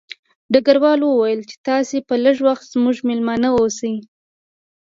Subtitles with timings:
[0.53, 3.95] ډګروال وویل چې تاسې به لږ وخت زموږ مېلمانه اوسئ